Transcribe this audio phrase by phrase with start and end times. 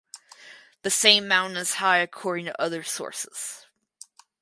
[0.81, 3.67] The same mountain is high according to other sources.